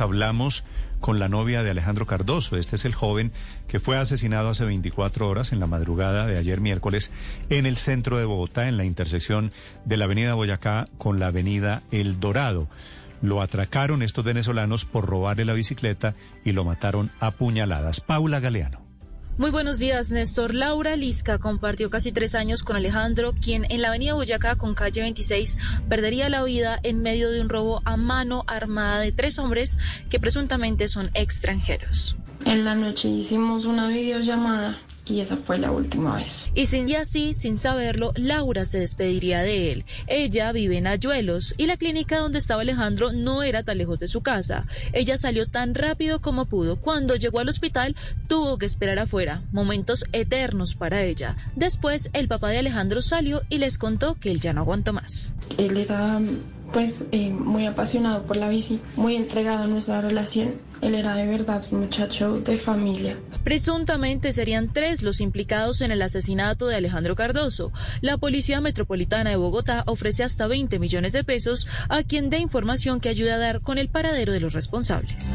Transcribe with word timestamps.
Hablamos 0.00 0.64
con 1.00 1.18
la 1.18 1.28
novia 1.28 1.62
de 1.62 1.70
Alejandro 1.70 2.06
Cardoso. 2.06 2.56
Este 2.56 2.76
es 2.76 2.86
el 2.86 2.94
joven 2.94 3.30
que 3.68 3.78
fue 3.78 3.98
asesinado 3.98 4.48
hace 4.48 4.64
24 4.64 5.28
horas 5.28 5.52
en 5.52 5.60
la 5.60 5.66
madrugada 5.66 6.26
de 6.26 6.38
ayer 6.38 6.62
miércoles 6.62 7.12
en 7.50 7.66
el 7.66 7.76
centro 7.76 8.16
de 8.16 8.24
Bogotá, 8.24 8.68
en 8.68 8.78
la 8.78 8.86
intersección 8.86 9.52
de 9.84 9.98
la 9.98 10.06
avenida 10.06 10.32
Boyacá 10.32 10.88
con 10.96 11.20
la 11.20 11.26
avenida 11.26 11.82
El 11.90 12.20
Dorado. 12.20 12.68
Lo 13.20 13.42
atracaron 13.42 14.02
estos 14.02 14.24
venezolanos 14.24 14.86
por 14.86 15.04
robarle 15.04 15.44
la 15.44 15.52
bicicleta 15.52 16.14
y 16.42 16.52
lo 16.52 16.64
mataron 16.64 17.10
a 17.20 17.30
puñaladas. 17.30 18.00
Paula 18.00 18.40
Galeano. 18.40 18.81
Muy 19.38 19.50
buenos 19.50 19.78
días, 19.78 20.10
Néstor. 20.10 20.52
Laura 20.52 20.94
Lisca 20.94 21.38
compartió 21.38 21.88
casi 21.88 22.12
tres 22.12 22.34
años 22.34 22.62
con 22.62 22.76
Alejandro, 22.76 23.32
quien 23.32 23.64
en 23.70 23.80
la 23.80 23.88
avenida 23.88 24.12
Boyacá 24.12 24.56
con 24.56 24.74
calle 24.74 25.00
26 25.00 25.56
perdería 25.88 26.28
la 26.28 26.44
vida 26.44 26.78
en 26.82 27.00
medio 27.00 27.30
de 27.30 27.40
un 27.40 27.48
robo 27.48 27.80
a 27.86 27.96
mano 27.96 28.44
armada 28.46 29.00
de 29.00 29.10
tres 29.10 29.38
hombres 29.38 29.78
que 30.10 30.20
presuntamente 30.20 30.86
son 30.88 31.10
extranjeros. 31.14 32.14
En 32.44 32.66
la 32.66 32.74
noche 32.74 33.08
hicimos 33.08 33.64
una 33.64 33.88
videollamada 33.88 34.78
y 35.04 35.20
esa 35.20 35.36
fue 35.36 35.58
la 35.58 35.72
última 35.72 36.16
vez. 36.16 36.50
Y 36.54 36.66
sin 36.66 36.88
y 36.88 36.94
así, 36.94 37.34
sin 37.34 37.56
saberlo, 37.56 38.12
Laura 38.14 38.64
se 38.64 38.78
despediría 38.78 39.42
de 39.42 39.72
él. 39.72 39.84
Ella 40.06 40.52
vive 40.52 40.78
en 40.78 40.86
Ayuelos 40.86 41.54
y 41.56 41.66
la 41.66 41.76
clínica 41.76 42.18
donde 42.18 42.38
estaba 42.38 42.62
Alejandro 42.62 43.12
no 43.12 43.42
era 43.42 43.62
tan 43.62 43.78
lejos 43.78 43.98
de 43.98 44.08
su 44.08 44.20
casa. 44.20 44.66
Ella 44.92 45.16
salió 45.16 45.46
tan 45.46 45.74
rápido 45.74 46.20
como 46.20 46.46
pudo. 46.46 46.76
Cuando 46.76 47.16
llegó 47.16 47.40
al 47.40 47.48
hospital, 47.48 47.96
tuvo 48.28 48.58
que 48.58 48.66
esperar 48.66 48.98
afuera. 48.98 49.42
Momentos 49.52 50.04
eternos 50.12 50.74
para 50.74 51.02
ella. 51.02 51.36
Después, 51.56 52.10
el 52.12 52.28
papá 52.28 52.50
de 52.50 52.58
Alejandro 52.58 53.02
salió 53.02 53.42
y 53.48 53.58
les 53.58 53.78
contó 53.78 54.14
que 54.14 54.30
él 54.30 54.40
ya 54.40 54.52
no 54.52 54.60
aguantó 54.60 54.92
más. 54.92 55.34
Él 55.58 55.76
era 55.76 56.20
pues 56.72 57.04
eh, 57.12 57.30
muy 57.30 57.66
apasionado 57.66 58.24
por 58.24 58.36
la 58.36 58.48
bici, 58.48 58.80
muy 58.96 59.16
entregado 59.16 59.64
a 59.64 59.66
nuestra 59.66 60.00
relación. 60.00 60.54
Él 60.80 60.94
era 60.94 61.14
de 61.14 61.26
verdad 61.26 61.62
un 61.70 61.80
muchacho 61.80 62.40
de 62.40 62.58
familia. 62.58 63.16
Presuntamente 63.44 64.32
serían 64.32 64.72
tres 64.72 65.02
los 65.02 65.20
implicados 65.20 65.80
en 65.80 65.92
el 65.92 66.02
asesinato 66.02 66.66
de 66.66 66.76
Alejandro 66.76 67.14
Cardoso. 67.14 67.72
La 68.00 68.16
Policía 68.18 68.60
Metropolitana 68.60 69.30
de 69.30 69.36
Bogotá 69.36 69.84
ofrece 69.86 70.24
hasta 70.24 70.46
20 70.46 70.78
millones 70.78 71.12
de 71.12 71.22
pesos 71.22 71.68
a 71.88 72.02
quien 72.02 72.30
dé 72.30 72.38
información 72.38 73.00
que 73.00 73.08
ayude 73.08 73.32
a 73.32 73.38
dar 73.38 73.60
con 73.60 73.78
el 73.78 73.88
paradero 73.88 74.32
de 74.32 74.40
los 74.40 74.54
responsables. 74.54 75.30